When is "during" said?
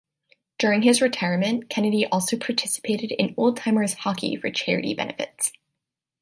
0.57-0.81